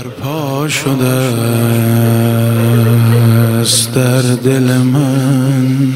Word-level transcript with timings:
برپا 0.00 0.68
شده 0.68 1.06
است 3.60 3.94
در 3.94 4.22
دل 4.22 4.76
من. 4.76 5.88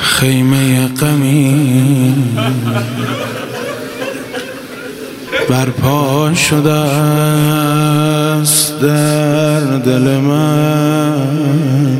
خیمه 0.00 0.88
غمی 0.88 2.14
برپا 5.48 6.34
شده 6.34 6.72
است 6.72 8.80
در 8.80 9.60
دل 9.60 10.16
من. 10.16 11.98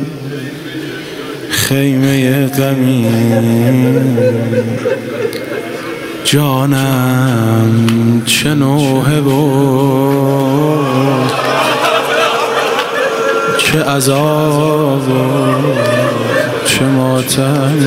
خیمه 1.49 2.47
غمی 2.47 3.07
جانم 6.23 8.21
چه 8.25 8.53
نوحه 8.53 9.19
و 9.19 9.61
چه 13.57 13.83
عذاب 13.83 15.09
و 15.09 15.53
چه 16.65 16.85
ماتم. 16.85 17.79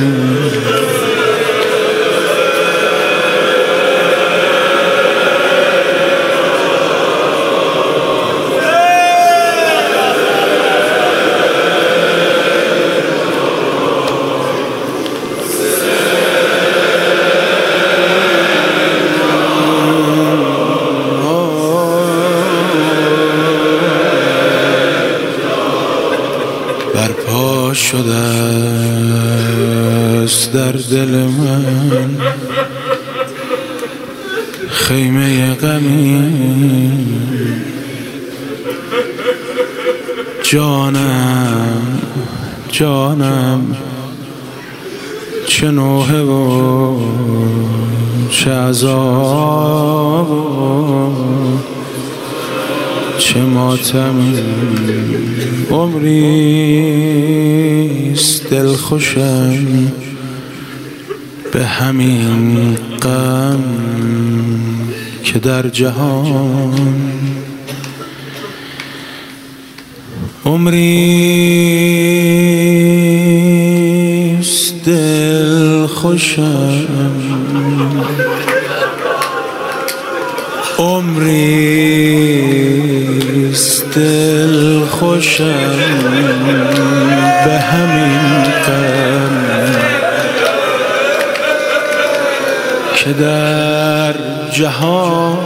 شده 27.95 28.15
است 30.23 30.53
در 30.53 30.71
دل 30.71 31.09
من. 31.09 32.17
خیمه 34.69 35.55
غمی. 35.55 37.05
جانم 40.43 42.01
جانم 42.71 43.75
چه 45.47 45.71
نوحه 45.71 46.21
و 46.21 46.99
چه 48.29 48.51
عذاب. 48.51 50.31
و 50.31 51.15
چه 53.17 53.39
ماتم 53.39 54.33
عمریست 55.71 56.49
دل 58.49 58.73
خوشم 58.73 59.91
به 61.51 61.65
همین 61.65 62.77
غم 63.01 63.63
که 65.23 65.39
در 65.39 65.69
جهان. 65.69 66.95
عمریست 70.45 70.85
دل 74.85 75.85
خوشم 75.85 76.87
عمریست 80.79 82.34
دل 83.95 84.85
خوشم 84.85 85.71
به 87.45 87.59
همین 87.59 88.43
غم 88.43 89.45
که 92.95 93.13
در 93.13 94.13
جهان 94.51 95.37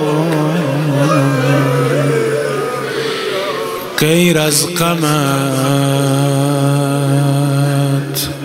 غیر 3.97 4.39
از 4.39 4.67
غمت 4.75 5.09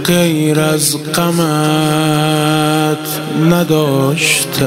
غیر 0.05 0.61
از 0.61 0.97
غمت 1.15 2.99
نداشتم. 3.51 4.65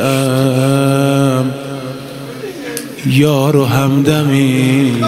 یار 3.06 3.56
و 3.56 3.66
همدمی. 3.66 5.02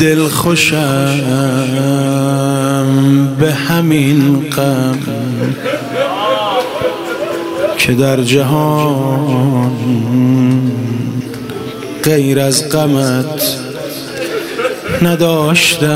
دل 0.00 0.28
خوشم 0.28 1.20
به 3.40 3.52
همین 3.52 4.50
غم 4.50 4.98
که 7.78 7.92
در 7.92 8.22
جهان 8.22 9.72
غیر 12.04 12.40
از 12.40 12.68
غمت 12.68 13.56
نداشتم 15.02 15.90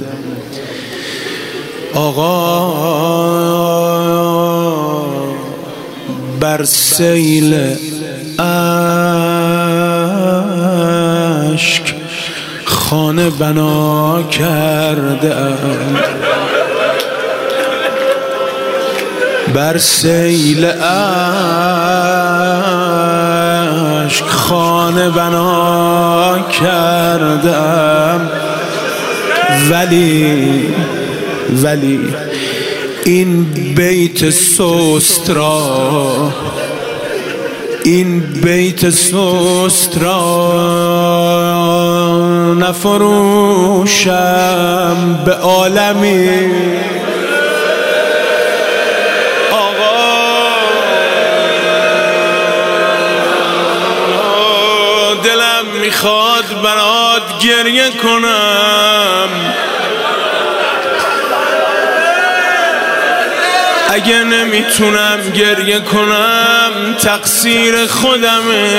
آقا 1.93 2.69
بر 6.39 6.63
سیل 6.63 7.75
خانه 12.89 13.29
بنا 13.29 14.23
کرده 14.23 15.35
بر 19.53 19.77
سیل 19.77 20.66
اشک 24.05 24.25
خانه 24.25 25.09
بنا 25.09 26.39
کردم 26.61 28.29
ولی 29.71 30.66
ولی 31.63 32.00
این 33.06 33.44
بیت 33.75 34.29
سست 34.29 35.29
را 35.29 36.33
این 37.84 38.19
بیت 38.19 38.90
سست 38.90 39.97
را 39.97 40.50
نفروشم 42.59 44.09
به 45.25 45.34
عالمی. 45.34 46.51
آقا. 49.51 50.06
دلم 55.24 55.65
می‌خواد 55.81 56.62
برات 56.63 57.39
گریه 57.44 57.89
کنم. 58.03 59.30
اگه 63.89 64.24
نمی‌تونم 64.24 65.19
گریه 65.36 65.80
کنم 65.80 66.58
تقصیر 67.03 67.85
خودمه. 67.87 68.69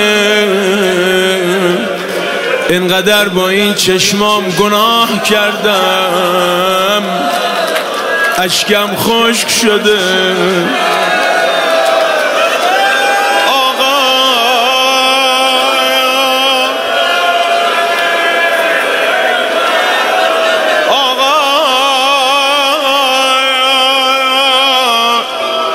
اینقدر 2.68 3.28
با 3.28 3.48
این 3.48 3.74
چشمام 3.74 4.44
گناه 4.50 5.22
کردم. 5.22 7.02
اشکم 8.38 8.96
خشک 8.96 9.50
شده. 9.50 9.98
آقا. 13.48 14.00
آقا. 20.88 21.40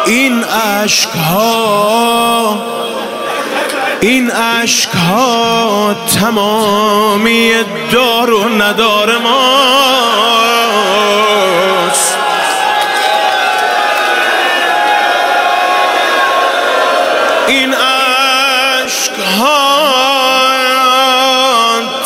این 0.06 0.44
عشق 0.44 1.16
ها 1.16 2.05
این 4.06 4.32
عشق 4.32 4.96
ها 4.96 5.96
تمامی 6.20 7.52
دار 7.92 8.34
و 8.34 8.50
ندار 8.50 9.18
ماست. 9.18 9.36
این 17.48 17.74
عشق 17.74 19.14
ها 19.40 19.66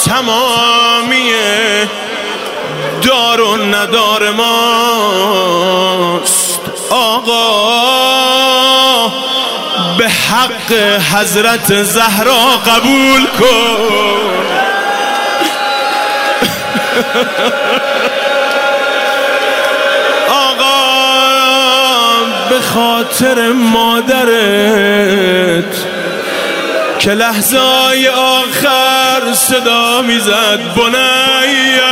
تمامی 0.05 1.31
دار 3.01 3.41
و 3.41 3.57
ندار 3.57 4.31
ماست. 4.31 5.68
حق 10.29 10.73
حضرت 11.13 11.83
زهرا 11.83 12.57
قبول 12.65 13.25
کن. 13.39 14.45
آقا 20.29 20.79
به 22.49 22.61
خاطر 22.61 23.51
مادرت 23.51 24.15
که 26.99 27.11
لحظه 27.11 27.59
آخر 28.15 29.33
صدا 29.33 30.01
می‌زد 30.01 30.59
بنیم 30.75 31.88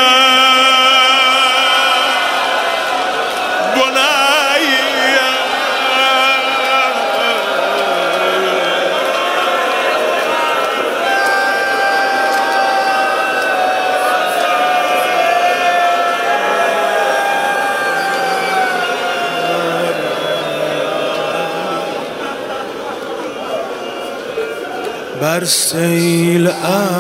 بر 25.22 25.44
سیل 25.46 26.48
عشق 26.48 26.98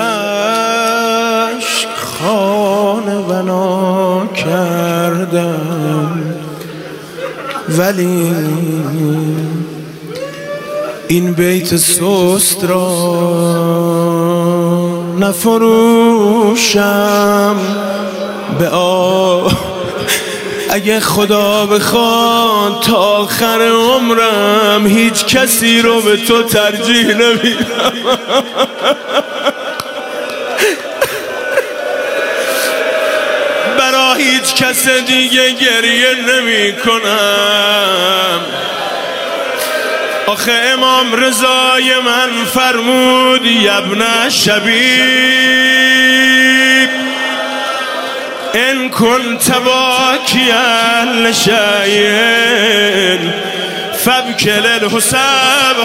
خانه 1.96 3.22
بنا 3.28 4.26
کردم. 4.26 6.22
ولی 7.68 8.34
این 11.08 11.32
بیت 11.32 11.76
سست 11.76 12.64
را 12.64 13.14
نفروشم. 15.18 16.94
به 18.58 18.68
آه 18.68 19.63
اگه 20.74 21.00
خدا 21.00 21.66
بخواد 21.66 22.82
تا 22.82 22.96
آخر 22.96 23.62
عمرم 23.62 24.86
هیچ 24.86 25.24
کسی 25.24 25.82
رو 25.82 26.00
به 26.00 26.16
تو 26.16 26.42
ترجیح 26.42 27.06
نمیدم. 27.06 27.92
برا 33.78 34.14
هیچ 34.14 34.54
کس 34.54 34.88
دیگه 34.88 35.50
گریه 35.50 36.14
نمی 36.14 36.72
کنم 36.72 38.40
آخه 40.26 40.52
امام 40.52 41.14
رضای 41.14 41.98
من 42.04 42.44
فرمود 42.44 43.46
یبن 43.46 44.28
شبیب 44.28 45.93
إن 48.54 48.88
كنت 48.88 49.50
باكيا 49.50 51.04
لشيء 51.04 51.54
فابك 54.04 54.46
للحساب 54.46 55.76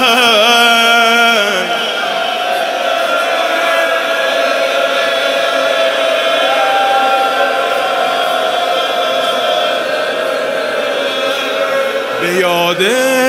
به 12.79 13.19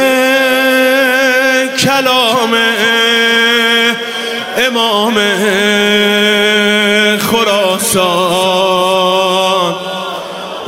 کلام 1.85 2.55
امام 4.67 5.17
خراسان. 7.19 8.60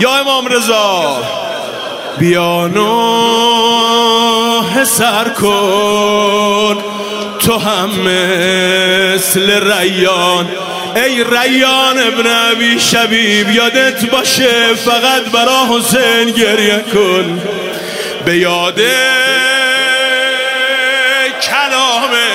یا 0.03 0.15
امام 0.17 0.47
رضا. 0.47 1.23
بیا 2.19 2.67
نوح 2.67 2.85
سر 4.85 5.29
کن. 5.29 6.79
تو 7.47 7.59
هم 7.59 7.91
مثل 7.91 9.73
ریان. 9.73 10.49
ای 10.97 11.25
ریان 11.25 11.99
ابن 11.99 12.27
ابی 12.53 12.81
شبیب 12.81 13.51
یادت 13.51 14.11
باشه 14.11 14.75
فقط 14.75 15.23
برا 15.33 15.67
حسین 15.71 16.31
گریه 16.31 16.85
کن. 16.93 17.43
به 18.25 18.37
یاد 18.37 18.81
کلامه 21.43 22.33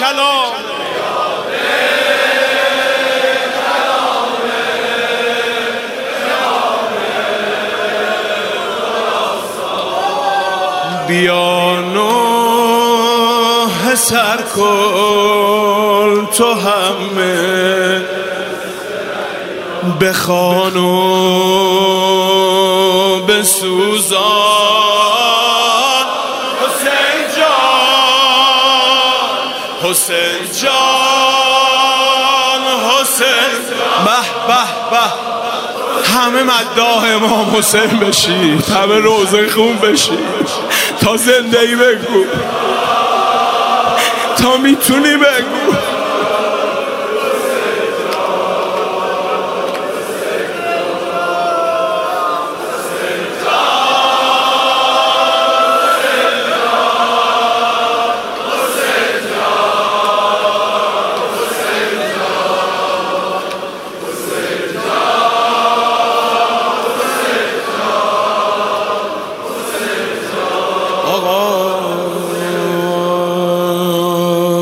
کلام. 0.00 0.69
بیا 11.10 11.80
نوح 11.94 13.74
سر 13.94 14.36
کن 14.56 16.28
تو 16.36 16.54
همه 16.54 18.04
بخوان 20.00 20.76
و 20.76 20.90
بسوزان. 23.28 24.20
حسین 29.82 30.40
جان 30.62 30.80
حسین 32.90 33.52
به 34.04 34.20
به 34.46 34.62
به. 34.90 35.30
همه 36.14 36.42
مداح 36.42 37.04
امام 37.04 37.56
حسین 37.56 37.98
بشید 38.00 38.68
همه 38.68 38.94
روزه 38.94 39.48
خون 39.48 39.76
بشید 39.76 40.48
تا 41.00 41.16
زندگی 41.16 41.76
بگو. 41.76 42.24
تا 44.36 44.56
می‌تونی 44.56 45.16
بگو. 45.16 45.49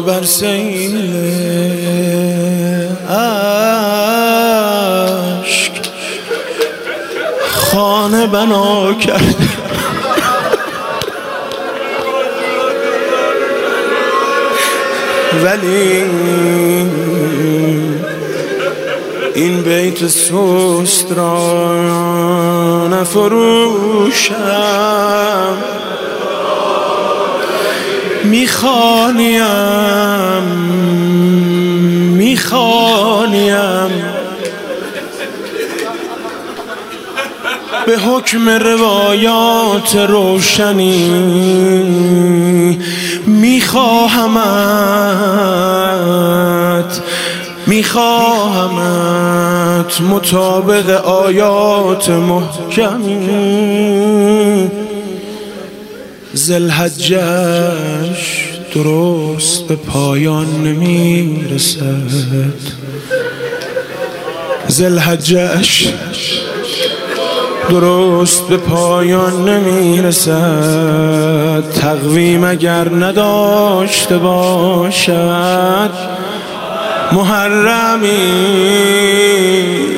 بر 0.08 0.22
سیل 0.22 0.96
عشق. 3.10 3.32
خانه 7.52 8.26
بنا 8.26 8.94
کرد. 8.94 9.36
ولی 15.44 16.04
این 19.34 19.62
بیت 19.62 20.06
سوست 20.06 21.12
را 21.12 22.88
نفروشم. 22.88 24.38
می‌خوانیم. 28.30 29.42
می‌خوانیم. 32.16 33.88
به 37.86 37.96
حکم 37.98 38.48
روایات 38.48 39.96
روشنی 39.96 41.08
میخواهمت. 43.26 44.38
میخواهمت 47.66 49.20
مطابق 50.00 50.90
آیات 51.06 52.08
محکمی. 52.08 53.20
زلحجش 56.38 58.20
درست 58.74 59.68
به 59.68 59.76
پایان 59.76 60.46
نمی‌رسد. 60.64 62.52
زلحجش 64.68 65.88
درست 67.70 68.48
به 68.48 68.56
پایان 68.56 69.48
نمی‌رسد. 69.48 70.30
تقویم 71.80 72.44
اگر 72.44 72.88
نداشته 72.88 74.18
باشد 74.18 75.90
محرمی 77.12 78.08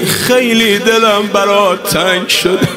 خیلی 0.07 0.79
دلم 0.79 1.23
برات 1.33 1.83
تنگ 1.95 2.29
شده. 2.29 2.69